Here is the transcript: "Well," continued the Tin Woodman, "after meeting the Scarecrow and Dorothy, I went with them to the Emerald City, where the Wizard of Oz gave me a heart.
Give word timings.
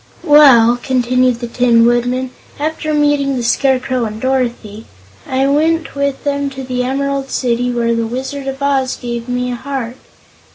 "Well," 0.23 0.79
continued 0.81 1.41
the 1.41 1.47
Tin 1.47 1.85
Woodman, 1.85 2.31
"after 2.59 2.91
meeting 2.91 3.35
the 3.35 3.43
Scarecrow 3.43 4.05
and 4.05 4.19
Dorothy, 4.19 4.85
I 5.27 5.45
went 5.45 5.93
with 5.93 6.23
them 6.23 6.49
to 6.49 6.63
the 6.63 6.81
Emerald 6.83 7.29
City, 7.29 7.71
where 7.71 7.93
the 7.93 8.07
Wizard 8.07 8.47
of 8.47 8.63
Oz 8.63 8.95
gave 8.95 9.29
me 9.29 9.51
a 9.51 9.55
heart. 9.55 9.97